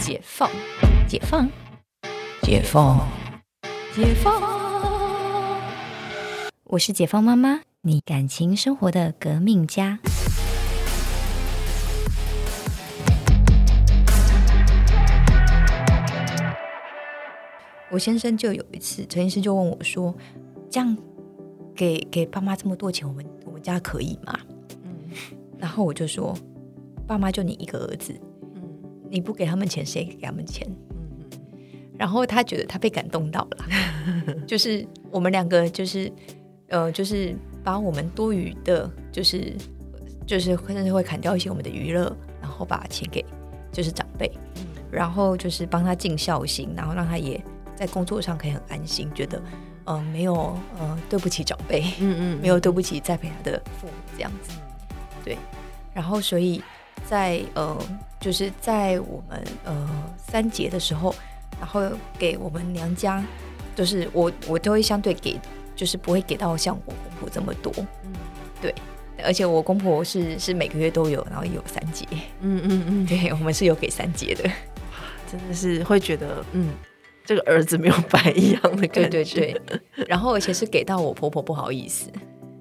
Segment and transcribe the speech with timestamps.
[0.00, 0.50] 解放，
[1.06, 1.46] 解放，
[2.42, 3.06] 解放，
[3.94, 4.42] 解放。
[6.64, 9.98] 我是解放妈妈，你感情生活的革命家。
[17.90, 20.14] 我先生就有一次，陈医师就问我说
[20.70, 20.96] ：“这样
[21.74, 24.38] 给给爸妈这么多钱，我们我们家可以吗？”
[24.82, 25.10] 嗯，
[25.58, 26.34] 然后我就说
[27.06, 28.29] ：“爸妈就你一个儿子，嗯，
[29.10, 30.96] 你不给他们钱，谁给他们钱？”嗯
[31.98, 33.66] 然后他觉得他被感动到了，
[34.48, 36.10] 就是我们两个就是
[36.68, 39.54] 呃，就是把我们多余的，就是
[40.26, 42.10] 就是甚至会砍掉一些我们的娱乐，
[42.40, 43.22] 然后把钱给
[43.70, 44.32] 就是长辈，
[44.90, 47.38] 然后就是帮他尽孝心，然后让他也。
[47.76, 49.42] 在工作上可以很安心，觉得，
[49.86, 54.52] 嗯，没有，呃，对不起长辈，嗯嗯，没有对不起栽培他的父母这样子，
[55.24, 55.38] 对。
[55.94, 56.62] 然后，所以
[57.10, 57.76] 在呃，
[58.20, 61.12] 就是在我们呃三节的时候，
[61.58, 61.82] 然后
[62.16, 63.24] 给我们娘家，
[63.74, 65.36] 就是我我都会相对给，
[65.74, 67.72] 就是不会给到像我公婆这么多，
[68.04, 68.12] 嗯，
[68.62, 68.72] 对。
[69.24, 72.06] 而且我公婆是是每个月都有，然后有三节，
[72.42, 74.48] 嗯嗯嗯，对我们是有给三节的，
[75.30, 76.70] 真的是会觉得，嗯。
[77.22, 82.10] 这个儿子没有白一样的感觉，对对对，然后而且是给到我婆婆不好意思。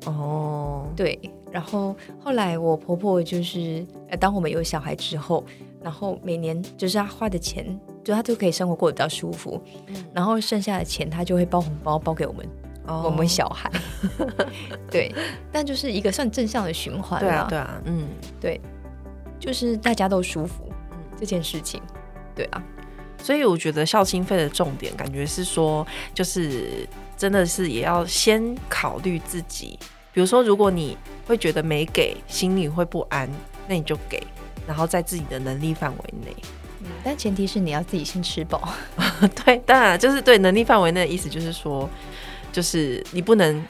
[0.05, 1.17] 哦，对，
[1.51, 5.43] 然后后来我婆婆就是呃，当我们有小孩之后，
[5.81, 9.61] 然后每年就是她花的钱，就她就可以生活过得比较舒服，
[10.13, 12.47] 然后剩下的钱她就会包红包包给我们
[12.85, 13.71] 我们小孩，
[14.89, 15.13] 对，
[15.51, 18.07] 但就是一个算正向的循环，对啊对啊，嗯
[18.41, 18.59] 对，
[19.39, 21.81] 就是大家都舒服，嗯这件事情，
[22.35, 22.63] 对啊。
[23.21, 29.77] 所以我觉得孝心费的重点，感觉是说，就是真的是也要先考虑自己。
[30.11, 33.29] 比如说，如果你会觉得没给，心里会不安，
[33.67, 34.21] 那你就给，
[34.67, 36.35] 然后在自己的能力范围内。
[36.81, 38.73] 嗯，但前提是你要自己先吃饱。
[39.45, 41.89] 对，当然就是对能力范围内的意思，就是说，
[42.51, 43.63] 就是你不能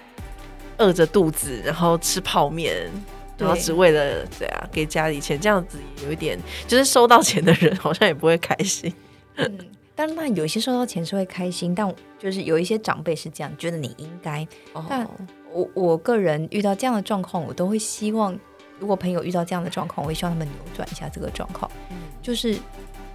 [0.77, 2.89] 饿着肚子，然后吃泡面，
[3.37, 8.93] 然后只为了对啊给家里钱，这样子有一点，就是收到钱的人好像也不会开心。
[9.35, 9.57] 嗯，
[9.95, 14.47] 但那有些收到钱是会开心，但就是有一些长辈是这样觉得你应该。
[14.87, 15.09] 但
[15.51, 18.37] 我我个人遇到这样的状况，我都会希望，
[18.79, 21.69] 如果朋友遇到这样的状况，我也希望他们扭转一下这个状况。
[21.89, 22.57] 嗯，就是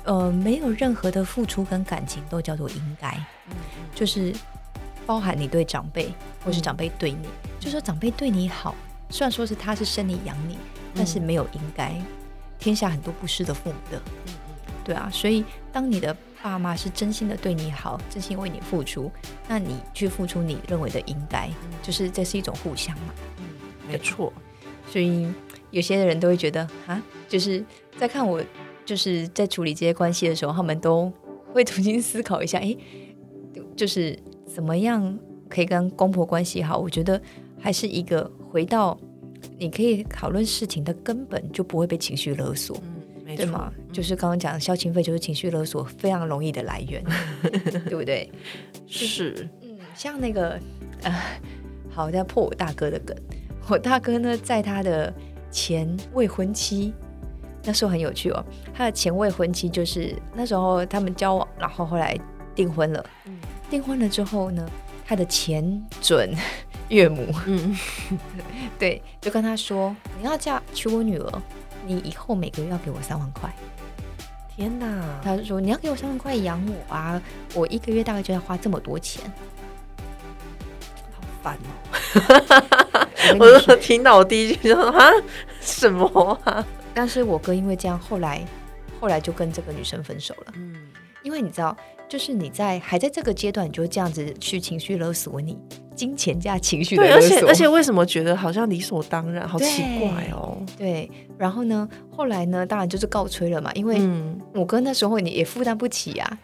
[0.04, 3.08] 呃，没有任何的付出跟感情都叫做应该。
[3.48, 3.56] 嗯，
[3.94, 4.34] 就是
[5.06, 6.12] 包含你对长辈，
[6.44, 7.28] 或是长辈对你，
[7.60, 8.74] 就说长辈对你好，
[9.10, 10.58] 虽然说是他是生你养你，
[10.94, 11.94] 但是没有应该。
[12.58, 14.00] 天下很多不是的父母的。
[14.84, 19.10] 对啊，所以当你的爸妈是真心的对你好，真心为你付出，
[19.48, 21.48] 那你去付出你认为的应该，
[21.82, 23.14] 就是这是一种互相嘛。
[23.38, 23.44] 嗯，
[23.88, 24.30] 没错。
[24.86, 25.26] 所以
[25.70, 27.64] 有些人都会觉得啊，就是
[27.96, 28.42] 在看我
[28.84, 31.10] 就是在处理这些关系的时候，他们都
[31.52, 32.76] 会重新思考一下，哎，
[33.74, 35.18] 就是怎么样
[35.48, 36.76] 可以跟公婆关系好？
[36.76, 37.18] 我觉得
[37.58, 38.98] 还是一个回到
[39.58, 42.76] 你可以讨论事情的根本，就不会被情绪勒索。
[43.36, 43.72] 对吗？
[43.92, 47.02] 就是刚刚讲消情费，就是情绪勒索非常容易的来源，
[47.88, 48.30] 对不对？
[48.86, 50.58] 是，嗯，像那个
[51.02, 51.12] 呃，
[51.90, 53.16] 好在破我大哥的梗。
[53.68, 55.12] 我大哥呢，在他的
[55.50, 56.92] 前未婚妻
[57.62, 58.44] 那时候很有趣哦。
[58.74, 62.14] 他的前未婚妻就是那时候他们交往，然后后来
[62.54, 63.04] 订婚了。
[63.26, 63.38] 嗯，
[63.70, 64.68] 订婚了之后呢，
[65.06, 66.30] 他的前准
[66.90, 67.74] 岳母，嗯，
[68.78, 71.42] 对，就跟他说：“你要嫁娶我女儿。”
[71.86, 73.52] 你以后每个月要给我三万块，
[74.56, 75.20] 天哪！
[75.22, 77.20] 他就说你要给我三万块养我啊，
[77.54, 79.22] 我一个月大概就要花这么多钱，
[81.12, 83.08] 好烦哦！
[83.38, 85.10] 我就听到我第一句就说啊
[85.60, 86.64] 什么啊？
[86.94, 88.44] 但是我哥因为这样，后来
[89.00, 90.52] 后来就跟这个女生分手了。
[90.54, 90.74] 嗯，
[91.22, 91.76] 因为你知道，
[92.08, 95.58] 就是你在还在这个阶段，你就这样子去情绪勒索你。
[95.94, 99.46] 金钱加情绪的勒索，而且而且为什么觉得好像理所当然？
[99.48, 100.58] 好奇怪哦。
[100.76, 104.00] 对，然后呢，后来呢，当然就是告吹了嘛，因为
[104.52, 106.38] 我哥那时候你也负担不起啊。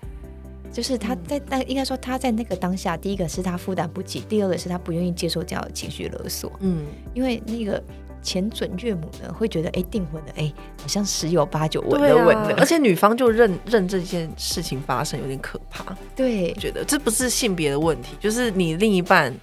[0.72, 6.52] 就是他在那应该说他在那个当下，第一个是他负担不起，第二个是他不愿意接受这样的情绪勒索。
[6.60, 7.82] 嗯，因为那个。
[8.22, 15.96] 前准岳母呢会觉得，哎，订婚了，哎，好像十有八九稳的稳的，而且女方就认认这件事情发生有点可怕。
[16.14, 19.34] 对，觉得这不是性别的问题，就是你另一半，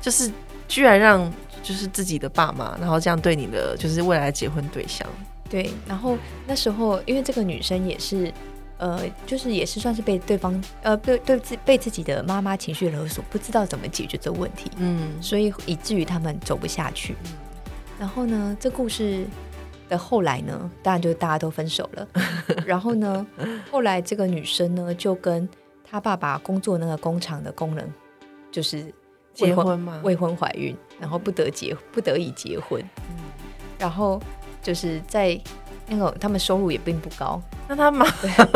[0.00, 0.30] 就是
[0.66, 1.32] 居然让
[1.62, 5.06] 就是自己的爸妈，然后这样对你的就是未来结婚对象。
[5.48, 6.16] 对，然后
[6.46, 8.32] 那时候因为这个女生也是，
[8.76, 17.16] 呃，就是也是算是被对方呃被对自被自己的妈妈情绪勒索，不知道怎么解决这个问题，嗯，所以以至于他们走不下去。
[17.98, 19.26] 然后呢，这故事
[19.88, 22.08] 的后来呢，当然就大家都分手了。
[22.64, 23.26] 然后呢，
[23.70, 25.48] 后来这个女生呢，就跟
[25.84, 27.92] 她爸爸工作那个工厂的工人，
[28.52, 28.92] 就是
[29.34, 30.00] 结婚嘛？
[30.04, 32.80] 未婚怀孕，然后不得结不得已结婚。
[33.10, 33.16] 嗯
[33.78, 34.20] 然后
[34.60, 35.40] 就是在
[35.86, 38.04] 那个他们收入也并不高，那他妈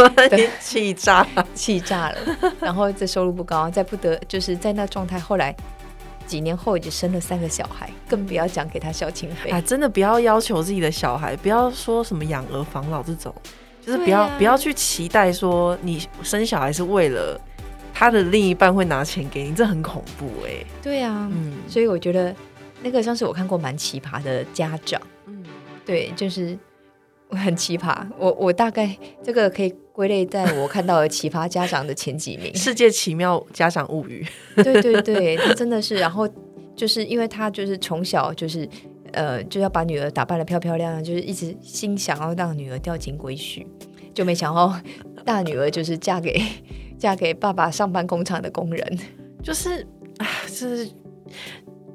[0.61, 2.19] 气炸气炸了。
[2.61, 5.55] 然后这收入不高，在不得就是在那状态，后来。
[6.23, 9.51] 几年后已经生了三个小孩，更不要讲给他孝亲费。
[9.51, 13.35] 哎，真的不要要求自己的小孩，不要说什么养儿防老这种，
[13.85, 17.41] 就是不要不要去期待说你生小孩是为了
[17.93, 20.65] 他的另一半会拿钱给你，这很恐怖哎。
[20.83, 22.35] 对啊，嗯，所以我觉得
[22.83, 25.45] 那个像是我看过蛮奇葩的家长，嗯，
[25.85, 26.59] 对，就是
[27.37, 28.07] 很奇葩。
[28.19, 29.75] 我我大概这个可以。
[29.93, 34.27] 归类在我看到的奇葩家长的前几名，世界奇妙家长物语。
[34.57, 36.27] 对 对对，他真的是，然后
[36.75, 38.67] 就是因为他就是从小就是
[39.13, 43.67] 呃就要把女儿打扮的漂漂亮亮，就是一直心想要让女儿钓金龟婿，
[44.15, 44.75] 就没想到
[45.27, 46.41] 大女儿就是嫁给
[46.99, 48.99] 嫁给爸爸上班工厂的工人，
[49.43, 49.87] 就是
[50.17, 50.91] 啊，就是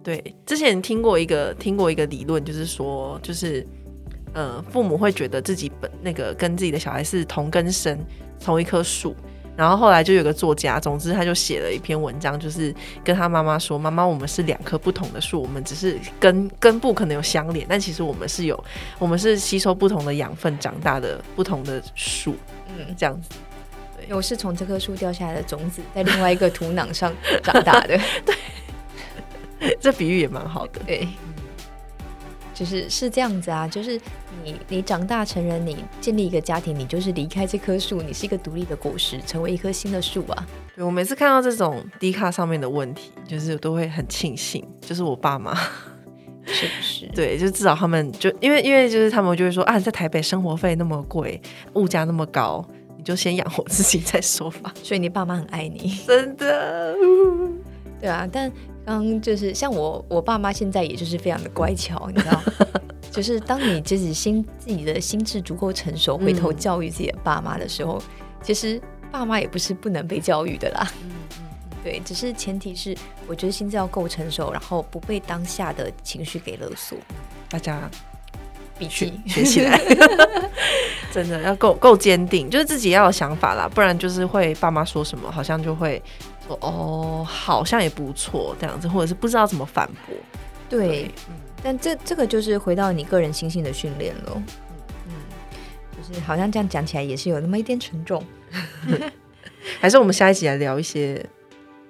[0.04, 3.66] 对，之前听过一个听过一个理论，就是说就是。
[4.38, 7.98] 呃，父母会觉得自己本那个跟自己的小孩是同根生，
[8.40, 9.16] 同一棵树。
[9.56, 12.72] 然后后来就有个作家，总之他就写了一篇文章，就是
[13.04, 18.64] 跟他妈妈说：“妈妈，我们是两棵不同的树，我们只是根根部可能有相连，但其实我们是有，
[19.00, 22.36] 我们是吸收不同的养分长大的不同的树。”
[22.78, 23.32] 嗯，这样子。
[23.98, 27.12] 对，我是从这棵树掉下来的种子，在另外一个土壤上
[27.42, 28.00] 长大的。
[28.24, 30.80] 对， 这比喻也蛮好的。
[30.86, 31.08] 对。
[32.58, 34.02] 就是是这样子啊，就是
[34.44, 40.48] 你你长大成人，你建立一个家庭，你就是离开这棵树，你是一个独立的果实，成为一棵新的树啊。
[40.76, 45.54] 对我每次看到这种低卡上面的问题，就是都会很庆幸，就是我爸妈
[46.48, 47.06] 是不是？
[47.14, 51.40] 对，就至少他们就因为因为就是他们就会说啊，在台北生活费那么贵，
[51.74, 52.68] 物价那么高，
[52.98, 54.74] 你就先养活自己再说吧。
[54.82, 56.96] 所以你爸妈很爱你，真的，
[58.02, 58.52] 对啊，但。
[58.88, 62.42] 刚就是像我，我爸妈现在也就是非常的乖巧，你知道，
[63.12, 68.02] 就是当你自己心自己的心智足够成熟，回头教育自己的爸妈的时候，
[68.42, 68.82] 其实
[69.12, 70.90] 爸妈也不是不能被教育的啦。
[71.04, 71.44] 嗯嗯，
[71.84, 72.96] 对，只是前提是
[73.28, 76.98] 我觉得心智要够成熟，然后不被当下的情绪给勒索。
[77.50, 77.92] 大家
[78.78, 79.80] 笔记学起来，
[81.12, 86.02] 真的要够够坚定，就是自己要有想法啦，不然就是会爸妈说什么，好像就会
[86.48, 86.58] 说。
[86.62, 90.16] 哦，好像也不错，这样子，或者是不知道怎么反驳。
[90.70, 94.44] 对，嗯，但这这个就是回到你个人心性的训练了。
[95.08, 95.14] 嗯，
[95.96, 98.24] 就是好像这样讲起来也是有那么一点沉重。
[99.80, 101.24] 还是我们下一集来聊一些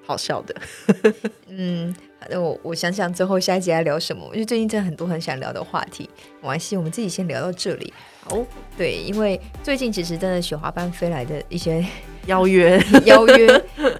[0.08, 0.56] 好笑的。
[1.50, 1.94] 嗯，
[2.30, 6.10] 那我我想想之后下一集要聊什么，因为最近真的很多很想聊的话题。
[6.42, 7.94] 没关系，我们自己先聊到这里。
[8.22, 8.38] 好，
[8.78, 11.86] 对，因为最近其实真的雪花般飞来的一些。
[12.28, 13.48] 邀约 邀约，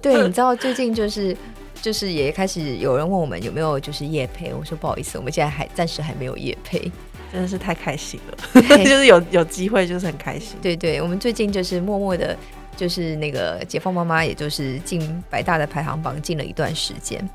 [0.02, 1.34] 对，你知道最近就是
[1.80, 6.92] 就是也开始有人问我们有没有就是夜配，我说不好意思，我们现在还暂时还没有夜配，
[7.32, 10.58] 真的是太开心了， 就是有有机会就是很开心。
[10.60, 12.36] 对对，我们最近就是默默的，
[12.78, 17.28] 就是那个解放妈妈，也就是进百大的排行榜进了一段时间，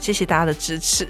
[0.00, 1.06] 谢谢大家的支持。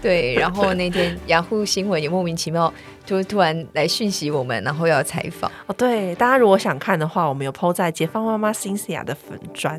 [0.00, 2.72] 对，然后那天 雅虎新闻也莫名其妙
[3.04, 5.74] 就突然来讯息我们，然后要采访哦。
[5.76, 9.78] 对，大家如果想看的话，我们有 PO 在解放妈妈新西亚的粉砖。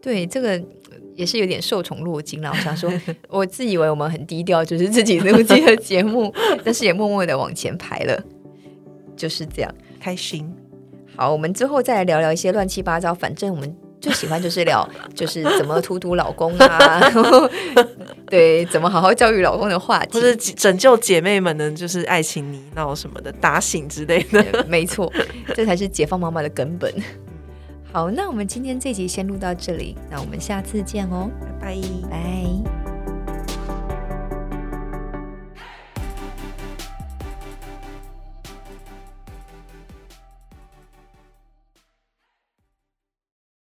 [0.00, 0.58] 对，这个
[1.14, 2.50] 也是有点受宠若惊了。
[2.50, 2.90] 我想说，
[3.28, 6.32] 我自以为我们很低调，就是自己录这个节目，
[6.64, 8.22] 但是也默默的往前排了，
[9.14, 10.50] 就是这样开心。
[11.16, 13.76] 好，我们之后再来聊聊一些乱七八糟，反正我们。
[14.00, 17.00] 最喜欢就是聊， 就是怎么荼毒老公啊，
[18.28, 24.62] 对，怎么好好教育老公的话题，或者拯救姐妹们的，就是爱情泥淖什么的，打醒之类的。
[24.68, 25.10] 没错，
[25.54, 26.92] 这才是解放妈妈的根本。
[27.90, 31.74] 好，那我们今天这集先录到这里，那我们下次见哦，拜
[32.10, 32.73] 拜拜。